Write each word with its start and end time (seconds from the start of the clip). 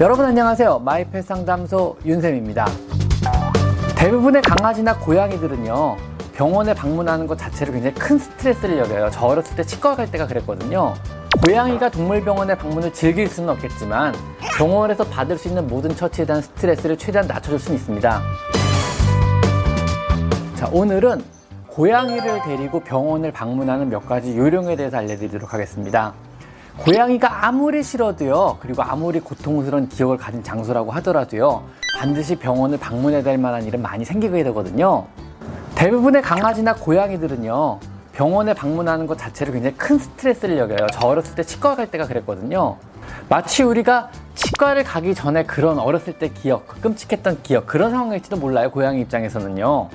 여러분 0.00 0.24
안녕하세요. 0.24 0.80
마이펫 0.80 1.24
상담소 1.24 1.98
윤쌤입니다. 2.04 2.66
대부분의 3.96 4.42
강아지나 4.42 4.98
고양이들은요, 4.98 5.96
병원에 6.34 6.74
방문하는 6.74 7.28
것 7.28 7.38
자체를 7.38 7.74
굉장히 7.74 7.94
큰 7.94 8.18
스트레스를 8.18 8.78
여겨요. 8.78 9.10
저 9.12 9.24
어렸을 9.24 9.54
때 9.54 9.62
치과 9.62 9.94
갈 9.94 10.10
때가 10.10 10.26
그랬거든요. 10.26 10.94
고양이가 11.46 11.90
동물병원에 11.92 12.56
방문을 12.56 12.92
즐길 12.92 13.28
수는 13.28 13.50
없겠지만 13.50 14.16
병원에서 14.58 15.04
받을 15.04 15.38
수 15.38 15.46
있는 15.46 15.68
모든 15.68 15.94
처치에 15.94 16.24
대한 16.24 16.42
스트레스를 16.42 16.98
최대한 16.98 17.28
낮춰줄 17.28 17.60
수는 17.60 17.78
있습니다. 17.78 18.22
자, 20.56 20.68
오늘은 20.72 21.22
고양이를 21.68 22.42
데리고 22.42 22.80
병원을 22.80 23.30
방문하는 23.30 23.90
몇 23.90 24.04
가지 24.08 24.36
요령에 24.36 24.74
대해서 24.74 24.96
알려드리도록 24.96 25.54
하겠습니다. 25.54 26.14
고양이가 26.78 27.46
아무리 27.46 27.82
싫어도요, 27.82 28.58
그리고 28.60 28.82
아무리 28.82 29.20
고통스러운 29.20 29.88
기억을 29.88 30.16
가진 30.16 30.42
장소라고 30.42 30.90
하더라도요, 30.92 31.62
반드시 31.98 32.36
병원을 32.36 32.78
방문해야 32.78 33.22
될 33.22 33.38
만한 33.38 33.62
일은 33.62 33.80
많이 33.80 34.04
생기게 34.04 34.42
되거든요. 34.44 35.06
대부분의 35.76 36.22
강아지나 36.22 36.74
고양이들은요, 36.74 37.78
병원에 38.12 38.54
방문하는 38.54 39.06
것 39.06 39.16
자체를 39.18 39.52
굉장히 39.52 39.76
큰 39.76 39.98
스트레스를 39.98 40.58
여겨요. 40.58 40.86
저 40.92 41.06
어렸을 41.06 41.34
때 41.34 41.42
치과 41.42 41.74
갈 41.74 41.90
때가 41.90 42.06
그랬거든요. 42.06 42.76
마치 43.28 43.62
우리가 43.62 44.10
치과를 44.34 44.84
가기 44.84 45.14
전에 45.14 45.44
그런 45.44 45.78
어렸을 45.78 46.18
때 46.18 46.28
기억, 46.28 46.66
그 46.66 46.80
끔찍했던 46.80 47.42
기억, 47.42 47.66
그런 47.66 47.92
상황일지도 47.92 48.36
몰라요. 48.36 48.70
고양이 48.70 49.00
입장에서는요. 49.00 49.88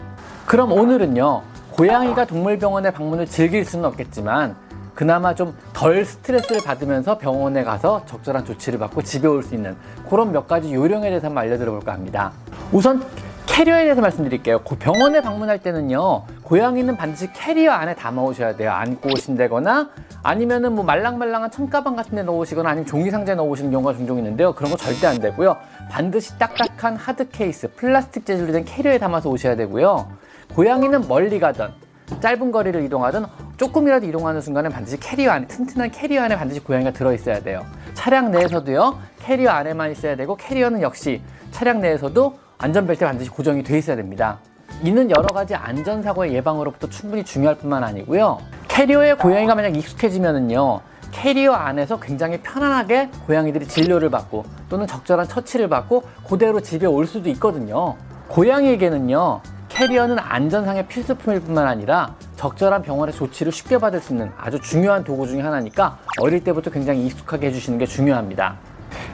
그럼 0.46 0.72
오늘은요, 0.72 1.42
고양이가 1.72 2.26
동물병원에 2.26 2.92
방문을 2.92 3.28
즐길 3.28 3.66
수는 3.66 3.86
없겠지만, 3.86 4.56
그나마 5.00 5.34
좀 5.34 5.56
덜 5.72 6.04
스트레스를 6.04 6.62
받으면서 6.62 7.18
병원에 7.18 7.64
가서 7.64 8.04
적절한 8.06 8.44
조치를 8.44 8.80
받고 8.80 9.02
집에 9.02 9.30
올 9.30 9.42
수 9.42 9.56
있는 9.56 9.78
그런 10.10 10.34
몇 10.34 10.46
가지 10.46 10.74
요령에 10.74 11.08
대해서 11.08 11.28
한번 11.28 11.46
알려드려 11.46 11.72
볼까 11.72 11.94
합니다. 11.94 12.34
우선 12.74 13.02
캐리어에 13.46 13.84
대해서 13.84 14.02
말씀드릴게요. 14.02 14.60
병원에 14.60 15.22
방문할 15.22 15.60
때는요, 15.60 16.24
고양이는 16.44 16.98
반드시 16.98 17.32
캐리어 17.32 17.72
안에 17.72 17.96
담아 17.96 18.22
오셔야 18.22 18.58
돼요. 18.58 18.72
안고 18.72 19.12
오신다거나 19.14 19.90
아니면은 20.22 20.76
뭐 20.76 20.84
말랑말랑한 20.84 21.50
천가방 21.50 21.96
같은 21.96 22.18
데 22.18 22.24
넣으시거나 22.24 22.70
아니면 22.70 22.86
종이 22.86 23.10
상자에 23.10 23.36
넣으시는 23.36 23.72
경우가 23.72 23.94
종종 23.94 24.18
있는데요. 24.18 24.54
그런 24.54 24.70
거 24.70 24.76
절대 24.76 25.08
안 25.08 25.20
되고요. 25.20 25.56
반드시 25.90 26.38
딱딱한 26.38 26.98
하드 26.98 27.30
케이스, 27.30 27.72
플라스틱 27.74 28.26
재질로 28.26 28.52
된 28.52 28.66
캐리어에 28.66 28.98
담아서 28.98 29.30
오셔야 29.30 29.56
되고요. 29.56 30.10
고양이는 30.56 31.08
멀리 31.08 31.40
가던 31.40 31.72
짧은 32.20 32.52
거리를 32.52 32.84
이동하든 32.84 33.24
조금이라도 33.60 34.06
이동하는 34.06 34.40
순간에 34.40 34.70
반드시 34.70 34.98
캐리어 34.98 35.32
안에 35.32 35.48
튼튼한 35.48 35.92
캐리어 35.92 36.24
안에 36.24 36.38
반드시 36.38 36.62
고양이가 36.62 36.92
들어 36.92 37.14
있어야 37.14 37.42
돼요. 37.42 37.66
차량 37.94 38.32
내에서도요. 38.32 38.98
캐리어 39.20 39.52
안에만 39.52 39.92
있어야 39.92 40.16
되고 40.16 40.38
캐리어는 40.38 40.82
역시 40.82 41.22
차량 41.52 41.82
내에서도 41.82 42.40
안전벨트 42.58 43.04
반드시 43.04 43.30
고정이 43.30 43.64
돼 43.64 43.78
있어야 43.78 43.98
됩니다. 43.98 44.40
이는 44.82 45.12
여러 45.12 45.28
가지 45.28 45.56
안전사고의 45.56 46.34
예방으로부터 46.36 46.88
충분히 46.90 47.26
중요할 47.26 47.58
뿐만 47.58 47.84
아니고요. 47.84 48.40
캐리어에 48.70 49.16
고양이가 49.16 49.56
만약 49.56 49.76
익숙해지면은요. 49.76 50.80
캐리어 51.12 51.52
안에서 51.52 52.00
굉장히 52.00 52.40
편안하게 52.40 53.10
고양이들이 53.28 53.68
진료를 53.68 54.10
받고 54.10 54.46
또는 54.70 54.88
적절한 54.88 55.28
처치를 55.28 55.68
받고 55.68 56.04
그대로 56.30 56.62
집에 56.62 56.86
올 56.86 57.06
수도 57.06 57.28
있거든요. 57.32 57.98
고양이에게는요. 58.30 59.42
캐리어는 59.68 60.18
안전상의 60.18 60.88
필수품일 60.88 61.42
뿐만 61.42 61.68
아니라 61.68 62.16
적절한 62.40 62.84
병원의 62.84 63.14
조치를 63.14 63.52
쉽게 63.52 63.78
받을 63.80 64.00
수 64.00 64.14
있는 64.14 64.32
아주 64.38 64.62
중요한 64.62 65.04
도구 65.04 65.28
중에 65.28 65.42
하나니까 65.42 65.98
어릴 66.22 66.42
때부터 66.42 66.72
굉장히 66.72 67.06
익숙하게 67.06 67.48
해주시는 67.48 67.78
게 67.78 67.86
중요합니다. 67.86 68.56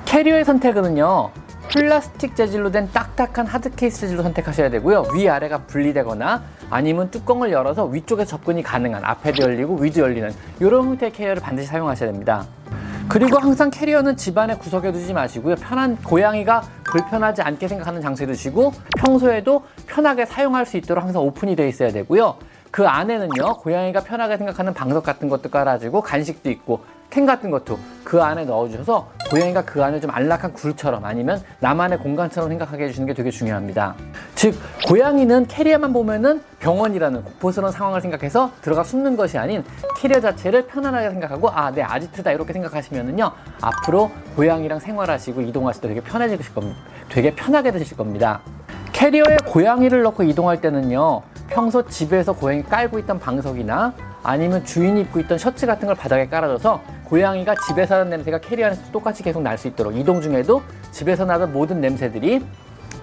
캐리어의 0.05 0.45
선택은요, 0.45 1.31
플라스틱 1.71 2.35
재질로 2.35 2.69
된 2.69 2.87
딱딱한 2.93 3.47
하드 3.47 3.71
케이스 3.71 4.01
재질로 4.01 4.21
선택하셔야 4.21 4.69
되고요. 4.69 5.05
위아래가 5.15 5.63
분리되거나 5.63 6.43
아니면 6.69 7.09
뚜껑을 7.09 7.51
열어서 7.51 7.85
위쪽에 7.85 8.25
접근이 8.25 8.61
가능한 8.61 9.03
앞에도 9.03 9.41
열리고 9.41 9.77
위도 9.77 10.01
열리는 10.01 10.31
이런 10.59 10.85
형태의 10.89 11.11
캐리어를 11.11 11.41
반드시 11.41 11.67
사용하셔야 11.67 12.11
됩니다. 12.11 12.45
그리고 13.07 13.39
항상 13.39 13.71
캐리어는 13.71 14.17
집안의 14.17 14.59
구석에 14.59 14.91
두지 14.91 15.13
마시고요. 15.13 15.55
편한 15.55 15.97
고양이가 15.97 16.61
불편하지 16.83 17.41
않게 17.41 17.67
생각하는 17.67 18.01
장소에 18.01 18.27
두시고 18.27 18.71
평소에도 18.97 19.63
편하게 19.87 20.27
사용할 20.27 20.67
수 20.67 20.77
있도록 20.77 21.03
항상 21.03 21.23
오픈이 21.23 21.55
되어 21.55 21.67
있어야 21.67 21.91
되고요. 21.91 22.37
그 22.75 22.85
안에는요, 22.85 23.59
고양이가 23.59 24.01
편하게 24.01 24.35
생각하는 24.35 24.73
방석 24.73 25.01
같은 25.05 25.29
것도 25.29 25.49
깔아주고 25.49 26.01
간식도 26.01 26.51
있고 26.51 26.83
캔 27.09 27.25
같은 27.25 27.49
것도 27.49 27.79
그 28.03 28.21
안에 28.21 28.43
넣어주셔서 28.43 29.07
고양이가 29.29 29.63
그 29.63 29.81
안을 29.81 30.01
좀 30.01 30.11
안락한 30.11 30.51
굴처럼 30.51 31.05
아니면 31.05 31.41
나만의 31.61 31.99
공간처럼 31.99 32.49
생각하게 32.49 32.83
해주시는 32.83 33.07
게 33.07 33.13
되게 33.13 33.31
중요합니다. 33.31 33.95
즉, 34.35 34.55
고양이는 34.89 35.47
캐리어만 35.47 35.93
보면은 35.93 36.41
병원이라는 36.59 37.23
공포스러운 37.23 37.71
상황을 37.71 38.01
생각해서 38.01 38.51
들어가 38.61 38.83
숨는 38.83 39.15
것이 39.15 39.37
아닌 39.37 39.63
캐리어 39.95 40.19
자체를 40.19 40.67
편안하게 40.67 41.11
생각하고 41.11 41.49
아, 41.51 41.71
내 41.71 41.81
아지트다 41.81 42.33
이렇게 42.33 42.51
생각하시면은요, 42.51 43.31
앞으로 43.61 44.11
고양이랑 44.35 44.79
생활하시고 44.79 45.39
이동하실 45.43 45.81
때 45.81 45.87
되게 45.87 46.01
편해지실 46.01 46.53
겁니다. 46.53 46.77
되게 47.07 47.33
편하게 47.33 47.71
되실 47.71 47.95
겁니다. 47.95 48.41
캐리어에 48.91 49.37
고양이를 49.45 50.01
넣고 50.03 50.23
이동할 50.23 50.59
때는요, 50.59 51.21
평소 51.55 51.87
집에서 51.87 52.33
고양이 52.33 52.61
깔고 52.63 52.99
있던 52.99 53.17
방석이나 53.17 53.93
아니면 54.23 54.65
주인이 54.65 54.99
입고 55.01 55.21
있던 55.21 55.37
셔츠 55.37 55.65
같은 55.65 55.87
걸 55.87 55.95
바닥에 55.95 56.27
깔아줘서 56.27 56.81
고양이가 57.05 57.55
집에서 57.65 57.95
나는 57.95 58.09
냄새가 58.09 58.39
캐리어 58.39 58.65
안에서 58.65 58.91
똑같이 58.91 59.23
계속 59.23 59.41
날 59.41 59.57
수 59.57 59.69
있도록 59.69 59.95
이동 59.95 60.19
중에도 60.19 60.61
집에서 60.91 61.23
나던 61.23 61.53
모든 61.53 61.79
냄새들이 61.79 62.45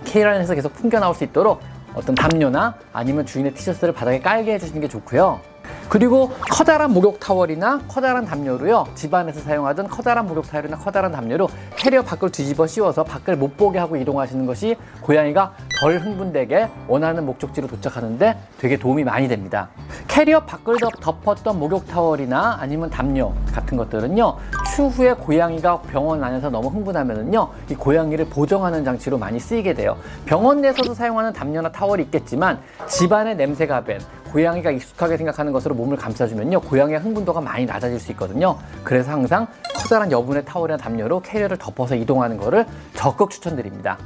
캐리어 0.04 0.34
안에서 0.34 0.54
계속 0.54 0.74
풍겨 0.74 1.00
나올 1.00 1.14
수 1.14 1.24
있도록 1.24 1.62
어떤 1.94 2.14
담요나 2.14 2.74
아니면 2.92 3.24
주인의 3.24 3.54
티셔츠를 3.54 3.94
바닥에 3.94 4.20
깔게 4.20 4.52
해주시는 4.52 4.82
게 4.82 4.88
좋고요. 4.88 5.40
그리고 5.88 6.30
커다란 6.50 6.92
목욕 6.92 7.20
타월이나 7.20 7.82
커다란 7.88 8.24
담요로요. 8.24 8.86
집안에서 8.94 9.40
사용하던 9.40 9.88
커다란 9.88 10.26
목욕 10.26 10.48
타월이나 10.48 10.78
커다란 10.78 11.12
담요로 11.12 11.48
캐리어 11.76 12.02
밖을 12.02 12.30
뒤집어 12.30 12.66
씌워서 12.66 13.04
밖을 13.04 13.36
못 13.36 13.56
보게 13.56 13.78
하고 13.78 13.96
이동하시는 13.96 14.46
것이 14.46 14.76
고양이가 15.02 15.54
덜 15.80 15.98
흥분되게 15.98 16.70
원하는 16.88 17.26
목적지로 17.26 17.66
도착하는데 17.66 18.38
되게 18.58 18.78
도움이 18.78 19.04
많이 19.04 19.28
됩니다. 19.28 19.68
캐리어 20.08 20.40
밖을 20.40 20.76
덮었던 21.00 21.58
목욕 21.58 21.86
타월이나 21.86 22.58
아니면 22.60 22.88
담요 22.88 23.34
같은 23.52 23.76
것들은요. 23.76 24.36
추후에 24.74 25.12
고양이가 25.12 25.82
병원 25.82 26.22
안에서 26.24 26.48
너무 26.48 26.68
흥분하면은요. 26.68 27.48
이 27.70 27.74
고양이를 27.74 28.26
보정하는 28.26 28.84
장치로 28.84 29.18
많이 29.18 29.38
쓰이게 29.38 29.74
돼요. 29.74 29.96
병원 30.24 30.60
내에서도 30.60 30.94
사용하는 30.94 31.32
담요나 31.32 31.72
타월이 31.72 32.04
있겠지만 32.04 32.60
집안의 32.86 33.36
냄새가 33.36 33.84
밴 33.84 34.00
고양이가 34.32 34.70
익숙하게 34.70 35.18
생각하는 35.18 35.52
것으로 35.52 35.74
몸을 35.74 35.96
감싸주면요 35.96 36.60
고양이의 36.62 37.00
흥분도가 37.00 37.40
많이 37.40 37.66
낮아질 37.66 38.00
수 38.00 38.10
있거든요. 38.12 38.58
그래서 38.82 39.10
항상 39.10 39.46
커다란 39.74 40.10
여분의 40.10 40.44
타월이나 40.44 40.78
담요로 40.78 41.20
캐리어를 41.20 41.58
덮어서 41.58 41.94
이동하는 41.94 42.38
것을 42.38 42.66
적극 42.94 43.30
추천드립니다. 43.30 43.98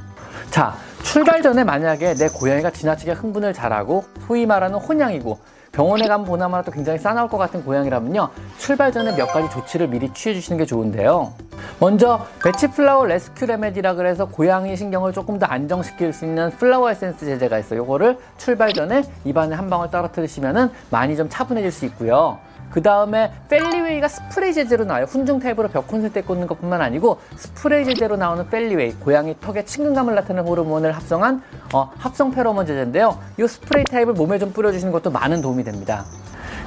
자 0.51 0.75
출발 1.03 1.41
전에 1.41 1.63
만약에 1.63 2.15
내 2.15 2.27
고양이가 2.27 2.71
지나치게 2.71 3.13
흥분을 3.13 3.53
잘하고 3.53 4.03
소위 4.27 4.45
말하는 4.45 4.77
혼양이고 4.77 5.39
병원에 5.77 6.07
가면 6.07 6.25
보나마나 6.25 6.63
굉장히 6.63 6.97
싸나울 6.97 7.29
것 7.29 7.37
같은 7.37 7.63
고양이라면요. 7.63 8.29
출발 8.57 8.91
전에 8.91 9.15
몇 9.15 9.27
가지 9.27 9.47
조치를 9.51 9.87
미리 9.87 10.11
취해 10.11 10.33
주시는 10.33 10.57
게 10.57 10.65
좋은데요. 10.65 11.33
먼저 11.79 12.25
Bach 12.43 12.68
Flower 12.68 13.05
Rescue 13.05 13.45
Remedy라 13.45 13.93
그래서 13.93 14.25
고양이 14.25 14.75
신경을 14.75 15.13
조금 15.13 15.37
더 15.37 15.45
안정시킬 15.45 16.13
수 16.13 16.25
있는 16.25 16.49
flower 16.49 16.89
essence 16.89 17.25
제제가 17.25 17.59
있어요. 17.59 17.83
이거를 17.83 18.17
출발 18.39 18.73
전에 18.73 19.03
입안에 19.23 19.53
한 19.53 19.69
방울 19.69 19.91
떨어뜨리시면 19.91 20.71
많이 20.89 21.15
좀 21.15 21.29
차분해질 21.29 21.71
수 21.71 21.85
있고요 21.85 22.39
그 22.69 22.81
다음에 22.81 23.31
Feliway가 23.49 24.07
스프레이 24.07 24.53
제제로 24.53 24.85
나와요. 24.85 25.05
훈증 25.05 25.39
타입으로 25.39 25.69
벽 25.69 25.87
콘센트에 25.87 26.21
꽂는 26.21 26.47
것뿐만 26.47 26.81
아니고 26.81 27.19
스프레이 27.35 27.85
제제로 27.85 28.17
나오는 28.17 28.49
Feliway, 28.49 28.93
고양이 28.93 29.35
턱에 29.39 29.65
친근감을 29.65 30.15
나타내는 30.15 30.47
호르몬을 30.47 30.91
합성한 30.91 31.41
어, 31.73 31.91
합성 31.97 32.31
페로몬 32.31 32.65
제제인데요. 32.65 33.17
이 33.39 33.47
스프레이 33.47 33.83
타입을 33.85 34.13
몸에 34.13 34.39
좀 34.39 34.51
뿌려주시는 34.51 34.91
것도 34.91 35.11
많은 35.11 35.41
도움이 35.41 35.63
됩니다. 35.63 36.05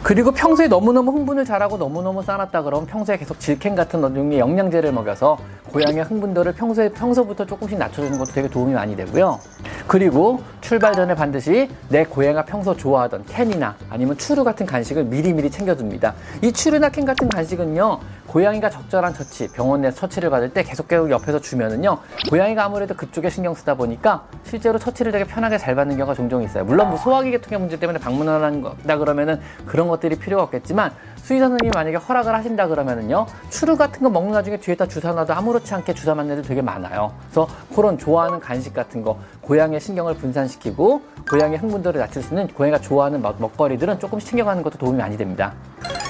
그리고 0.03 0.33
평소에 0.33 0.67
너무너무 0.67 1.13
흥분을 1.13 1.45
잘하고 1.45 1.77
너무너무 1.77 2.23
싸납다 2.23 2.63
그러면 2.63 2.87
평소에 2.87 3.19
계속 3.19 3.39
Zylkene 3.39 3.75
같은 3.75 4.01
종류의 4.01 4.39
영양제를 4.39 4.93
먹여서 4.93 5.39
고양이의 5.73 6.05
흥분도를 6.05 6.55
평소에 6.55 6.89
평소부터 6.89 7.45
조금씩 7.45 7.79
낮춰주는 7.79 8.19
것도 8.19 8.33
되게 8.33 8.49
도움이 8.49 8.73
많이 8.73 8.97
되고요. 8.97 9.39
그리고 9.87 10.41
출발 10.71 10.95
전에 10.95 11.17
반드시 11.17 11.69
내 11.89 12.05
고양이가 12.05 12.45
평소 12.45 12.77
좋아하던 12.77 13.25
캔이나 13.27 13.75
아니면 13.89 14.17
추루 14.17 14.45
같은 14.45 14.67
간식을 14.67 15.03
미리미리 15.03 15.51
챙겨둡니다. 15.51 16.15
이 16.43 16.53
추루나 16.53 16.91
캔 16.91 17.05
같은 17.05 17.29
간식은요, 17.29 17.99
고양이가 18.29 18.71
적절한 18.71 19.13
처치, 19.13 19.49
병원 19.49 19.81
내 19.81 19.91
처치를 19.91 20.31
받을 20.31 20.49
때 20.51 20.63
계속 20.63 20.87
계속 20.87 21.11
옆에서 21.11 21.41
주면은요, 21.41 21.99
고양이가 22.29 22.65
아무래도 22.65 22.95
그쪽에 22.95 23.31
신경 23.31 23.53
쓰다 23.53 23.75
보니까 23.75 24.29
실제로 24.45 24.79
처치를 24.79 25.11
되게 25.11 25.25
편하게 25.25 25.59
잘 25.59 25.75
받는 25.75 25.97
경우가 25.97 26.15
종종 26.15 26.41
있어요. 26.41 26.65
물론 26.65 26.91
뭐 26.91 26.99
소화기 26.99 27.33
계통의 27.33 27.59
문제 27.59 27.77
때문에 27.77 27.99
방문을 27.99 28.41
한다 28.41 28.97
그러면은 28.97 29.41
그런 29.67 29.89
것들이 29.89 30.21
필요가 30.21 30.45
없겠지만 30.45 30.93
수의사 31.23 31.49
선생님이 31.49 31.71
만약에 31.75 31.97
허락을 31.97 32.35
하신다 32.35 32.69
그러면은요 32.69 33.27
추루 33.51 33.77
같은 33.77 34.03
거 34.03 34.11
먹는 34.11 34.35
와중에 34.35 34.59
뒤에다 34.59 34.87
주사 34.87 35.13
놔도 35.13 35.33
아무렇지 35.33 35.73
않게 35.75 35.95
주사 35.95 36.15
맞는 36.15 36.33
애들 36.33 36.43
되게 36.43 36.63
많아요 36.63 37.13
그래서 37.23 37.49
그런 37.75 37.99
좋아하는 37.99 38.41
간식 38.41 38.75
같은 38.75 39.03
거 39.03 39.19
고양이의 39.43 39.81
신경을 39.81 40.15
분산시키고 40.15 41.03
고양이 41.31 41.57
흥분도를 41.57 42.01
낮출 42.01 42.23
수 42.23 42.31
있는 42.31 42.49
고양이가 42.49 42.81
좋아하는 42.81 43.23
먹, 43.23 43.37
먹거리들은 43.39 43.99
조금씩 43.99 44.31
챙겨가는 44.31 44.63
것도 44.63 44.79
도움이 44.79 44.99
많이 44.99 45.17
됩니다 45.17 45.53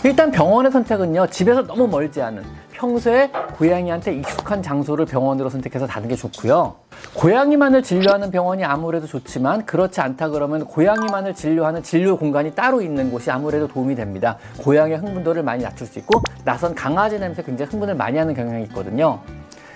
일단 0.04 0.30
병원의 0.30 0.72
선택은요 0.72 1.26
집에서 1.26 1.66
너무 1.66 1.86
멀지 1.86 2.22
않은 2.22 2.42
평소에 2.80 3.30
고양이한테 3.58 4.14
익숙한 4.14 4.62
장소를 4.62 5.04
병원으로 5.04 5.50
선택해서 5.50 5.86
다는 5.86 6.08
게 6.08 6.16
좋고요. 6.16 6.79
고양이만을 7.14 7.82
진료하는 7.82 8.31
병원이 8.31 8.64
아무래도 8.64 9.06
좋지만 9.06 9.67
그렇지 9.67 10.00
않다 10.00 10.29
그러면 10.29 10.64
고양이만을 10.64 11.35
진료하는 11.35 11.82
진료 11.82 12.17
공간이 12.17 12.55
따로 12.55 12.81
있는 12.81 13.11
곳이 13.11 13.31
아무래도 13.31 13.67
도움이 13.67 13.94
됩니다. 13.94 14.38
고양이의 14.58 14.99
흥분도를 14.99 15.43
많이 15.43 15.62
낮출 15.62 15.87
수 15.87 15.99
있고 15.99 16.23
나선 16.44 16.75
강아지 16.75 17.19
냄새 17.19 17.43
굉장히 17.43 17.70
흥분을 17.70 17.94
많이 17.94 18.19
하는 18.19 18.35
경향이 18.35 18.64
있거든요. 18.64 19.20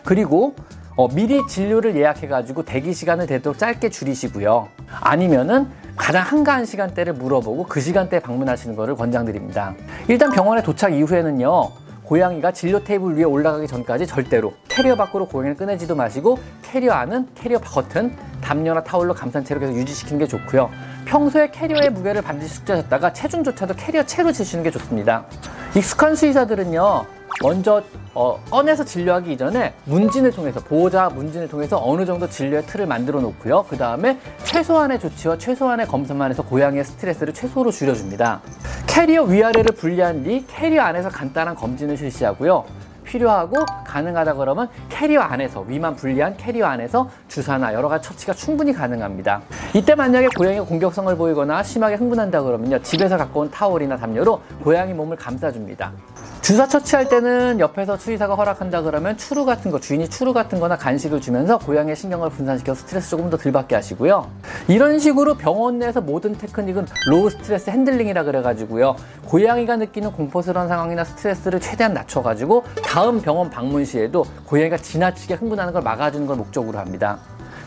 그리고 0.05 0.55
어, 0.97 1.09
미리 1.09 1.45
진료를 1.49 1.97
예약해가지고 1.97 2.65
대기 2.65 2.95
시간을 2.95 3.27
되도록 3.27 3.59
짧게 3.59 3.91
줄이시고요. 3.91 4.69
아니면은 5.01 5.67
가장 5.97 6.23
한가한 6.25 6.67
시간대를 6.67 7.15
물어보고 7.15 7.67
그 7.67 7.81
시간대에 7.81 8.21
방문하시는 8.21 8.77
것을 8.77 8.95
권장드립니다. 8.95 9.75
일단 10.09 10.31
병원에 10.31 10.63
도착 10.63 10.93
이후에는요. 10.93 11.84
고양이가 12.05 12.53
진료 12.53 12.83
테이블 12.83 13.17
위에 13.17 13.25
올라가기 13.25 13.67
전까지 13.67 14.07
절대로 14.07 14.53
캐리어 14.69 14.95
밖으로 14.95 15.27
고양이를 15.27 15.57
꺼내지도 15.57 15.95
마시고 15.95 16.39
캐리어 16.63 16.93
안은 16.93 17.29
캐리어 17.35 17.59
겉은 17.61 18.17
담요나 18.43 18.85
타올로 18.85 19.15
감싼 19.15 19.45
채로 19.45 19.61
계속 19.61 19.75
유지시키는 19.75 20.19
게 20.19 20.27
좋고요. 20.27 20.71
평소에 21.07 21.51
캐리어의 21.51 21.91
무게를 21.91 22.21
반드시 22.23 22.55
숙지하셨다가 22.57 23.13
체중조차도 23.13 23.75
캐리어 23.75 24.05
채로 24.05 24.33
재시는 24.33 24.63
게 24.65 24.71
좋습니다. 24.71 25.25
익숙한 25.75 26.15
수의사들은요. 26.15 27.07
먼저 27.43 27.83
어, 28.15 28.39
꺼내서 28.51 28.85
진료하기 28.85 29.33
이전에 29.33 29.75
문진을 29.85 30.31
통해서 30.31 30.61
보호자 30.61 31.09
문진을 31.09 31.49
통해서 31.49 31.81
어느 31.83 32.07
정도 32.07 32.29
진료의 32.29 32.65
틀을 32.67 32.87
만들어 32.87 33.21
놓고요. 33.21 33.67
그 33.69 33.77
다음에 33.77 34.19
최소한의 34.45 35.01
조치와 35.01 35.39
최소한의 35.39 35.87
검사만 35.87 36.31
해서 36.31 36.43
고양이의 36.43 36.85
스트레스를 36.85 37.35
최소로 37.35 37.71
줄여줍니다. 37.71 38.41
캐리어 38.87 39.25
위아래를 39.25 39.75
분리한 39.75 40.23
뒤 40.23 40.45
캐리어 40.47 40.83
안에서 40.83 41.09
간단한 41.09 41.57
검진을 41.57 41.97
실시하고요. 41.97 42.65
필요하고 43.05 43.65
가능하다 43.87 44.35
그러면 44.35 44.69
캐리어 44.89 45.21
안에서 45.21 45.61
위만 45.63 45.95
분리한 45.95 46.37
캐리어 46.37 46.67
안에서 46.67 47.11
주사나 47.29 47.75
여러 47.75 47.89
가지 47.89 48.09
처치가 48.09 48.33
충분히 48.33 48.73
가능합니다. 48.73 49.43
이때 49.75 49.95
만약에 49.95 50.29
고양이가 50.37 50.65
공격성을 50.65 51.15
보이거나 51.17 51.63
심하게 51.63 51.97
흥분한다 51.97 52.43
그러면요 52.43 52.81
집에서 52.83 53.17
갖고 53.17 53.41
온 53.41 53.51
타올이나 53.51 53.97
담요로 53.97 54.41
고양이 54.63 54.95
몸을 54.95 55.17
감싸줍니다. 55.17 55.93
주사 56.45 56.69
처치할 56.69 57.09
때는 57.09 57.59
옆에서 57.59 57.97
수의사가 57.97 58.35
허락한다 58.35 58.83
그러면 58.83 59.17
추루 59.17 59.47
같은 59.47 59.71
거, 59.71 59.81
주인이 59.81 60.11
추루 60.11 60.35
같은 60.35 60.61
거나 60.61 60.77
간식을 60.77 61.23
주면서 61.23 61.57
고양이의 61.57 61.97
신경을 61.97 62.29
분산시켜서 62.29 62.83
스트레스 62.83 63.09
조금 63.09 63.31
더 63.31 63.39
덜 63.39 63.51
받게 63.51 63.75
하시고요. 63.75 64.31
이런 64.69 64.99
식으로 64.99 65.39
병원 65.39 65.79
내에서 65.79 66.03
모든 66.03 66.37
테크닉은 66.37 66.85
low 67.09 67.31
stress 67.31 67.71
handling이라 67.71 68.25
그래가지고요. 68.25 68.95
고양이가 69.25 69.77
느끼는 69.77 70.13
공포스러운 70.13 70.69
상황이나 70.69 71.05
스트레스를 71.05 71.61
최대한 71.61 71.95
낮춰가지고 71.95 72.65
다음 72.85 73.23
병원 73.23 73.49
방문 73.49 73.87
시에도 73.87 74.27
고양이가 74.45 74.77
지나치게 74.77 75.35
흥분하는 75.35 75.73
걸 75.73 75.81
막아주는 75.81 76.27
걸 76.27 76.37
목적으로 76.37 76.79
합니다. 76.79 77.21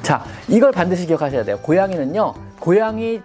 자, 0.03 0.23
이걸 0.47 0.71
반드시 0.71 1.07
기억하셔야 1.07 1.43
돼요. 1.43 1.57
고양이는요, 1.63 2.31
고양이 2.59 3.23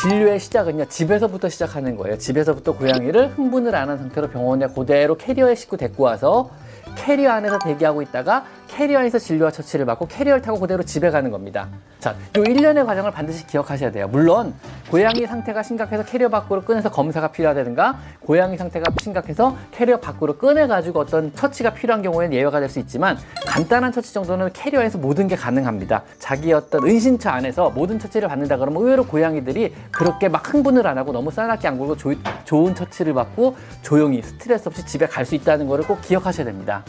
진료의 0.00 0.38
시작은요 0.40 0.86
집에서부터 0.86 1.48
시작하는 1.48 1.96
거예요. 1.96 2.18
집에서부터 2.18 2.72
고양이를 2.76 3.28
흥분을 3.30 3.74
안 3.74 3.86
한 3.86 3.98
상태로 3.98 4.28
병원에 4.30 4.66
그대로 4.66 5.16
캐리어에 5.16 5.54
싣고 5.54 5.76
데리고 5.76 6.04
와서 6.04 6.50
캐리어 6.96 7.30
안에서 7.30 7.58
대기하고 7.60 8.02
있다가 8.02 8.44
캐리어에서 8.68 9.18
진료와 9.18 9.50
처치를 9.50 9.86
받고 9.86 10.06
캐리어를 10.08 10.42
타고 10.42 10.58
그대로 10.60 10.82
집에 10.82 11.10
가는 11.10 11.30
겁니다. 11.30 11.68
자, 11.98 12.14
이 12.36 12.40
일련의 12.40 12.84
과정을 12.84 13.10
반드시 13.10 13.46
기억하셔야 13.46 13.90
돼요. 13.90 14.06
물론 14.08 14.54
고양이 14.90 15.26
상태가 15.26 15.62
심각해서 15.62 16.04
캐리어 16.04 16.28
밖으로 16.28 16.62
꺼내서 16.62 16.90
검사가 16.90 17.28
필요하다든가 17.32 17.98
고양이 18.20 18.56
상태가 18.56 18.92
심각해서 19.00 19.56
캐리어 19.72 19.98
밖으로 19.98 20.36
꺼내가지고 20.36 21.00
어떤 21.00 21.34
처치가 21.34 21.70
필요한 21.74 22.02
경우에는 22.02 22.36
예외가 22.36 22.60
될 22.60 22.66
수 22.68 22.80
있지만 22.80 23.16
간단한 23.46 23.92
처치 23.92 24.12
정도는 24.12 24.52
캐리어에서 24.52 24.98
모든 24.98 25.28
게 25.28 25.36
가능합니다. 25.36 26.02
자기 26.18 26.52
어떤 26.52 26.84
은신처 26.84 27.30
안에서 27.30 27.70
모든 27.70 27.98
처치를 27.98 28.28
받는다 28.28 28.56
그러면 28.56 28.82
의외로 28.82 29.06
고양이들이 29.06 29.72
그렇게 29.92 30.28
막 30.28 30.52
흥분을 30.52 30.84
안 30.86 30.98
하고 30.98 31.12
너무 31.12 31.30
싸납게 31.30 31.68
안 31.68 31.78
굴고 31.78 31.96
좋은 32.44 32.74
처치를 32.74 33.14
받고 33.14 33.56
조용히 33.82 34.22
스트레스 34.22 34.68
없이 34.68 34.84
집에 34.84 35.06
갈 35.06 35.24
수 35.26 35.34
있다는 35.34 35.66
것을 35.66 35.84
꼭 35.86 36.00
기억하셔야 36.02 36.44
됩니다. 36.46 36.84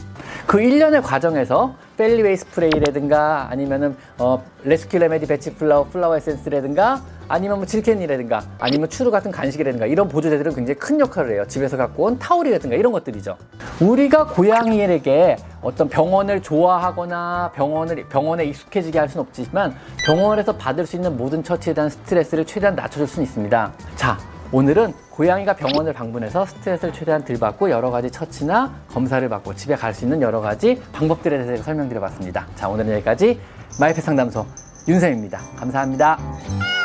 그 0.45 0.61
일련의 0.61 1.01
과정에 1.01 1.43
서 1.67 1.75
Feliway 1.97 2.37
스프레이라든가 2.37 3.47
아니면은 3.49 3.95
어, 4.17 4.43
Rescue 4.63 4.97
Remedy 4.97 5.25
Bach 5.27 5.53
Flower 5.55 5.85
flower 5.85 6.15
essence라든가 6.17 7.01
아니면 7.27 7.57
뭐 7.57 7.65
Zylkene이라든가 7.65 8.41
아니면 8.59 8.89
추루 8.89 9.11
같은 9.11 9.31
간식이라든가 9.31 9.85
이런 9.85 10.07
보조제들은 10.07 10.55
굉장히 10.55 10.79
큰 10.79 10.99
역할을 10.99 11.33
해요. 11.33 11.45
집에서 11.47 11.75
갖고 11.75 12.03
온 12.03 12.17
타올이라든가 12.17 12.75
이런 12.75 12.91
것들이죠. 12.93 13.37
우리가 13.81 14.27
고양이에게 14.27 15.37
어떤 15.61 15.89
병원을 15.89 16.41
좋아하거나 16.41 17.51
병원을 17.53 18.05
병원에 18.07 18.45
익숙해지게 18.45 18.97
할 18.99 19.09
수는 19.09 19.25
없지만 19.25 19.75
병원에서 20.05 20.55
받을 20.55 20.85
수 20.85 20.95
있는 20.95 21.17
모든 21.17 21.43
처치에 21.43 21.73
대한 21.73 21.89
스트레스를 21.89 22.45
최대한 22.45 22.75
낮춰줄 22.75 23.07
수는 23.07 23.25
있습니다. 23.25 23.73
자, 23.95 24.17
오늘은 24.51 24.93
고양이가 25.11 25.55
병원을 25.55 25.93
방문해서 25.93 26.45
스트레스를 26.45 26.93
최대한 26.93 27.23
덜 27.25 27.37
받고 27.37 27.69
여러 27.69 27.91
가지 27.91 28.09
처치나 28.09 28.73
검사를 28.87 29.27
받고 29.27 29.55
집에 29.55 29.75
갈 29.75 29.93
수 29.93 30.05
있는 30.05 30.21
여러 30.21 30.39
가지 30.39 30.81
방법들에 30.93 31.43
대해서 31.43 31.63
설명드려 31.63 31.99
봤습니다. 31.99 32.45
자, 32.55 32.69
오늘은 32.69 32.93
여기까지 32.93 33.39
마이펫 33.79 34.03
상담소 34.03 34.45
윤쌤입니다. 34.87 35.39
감사합니다. 35.57 36.76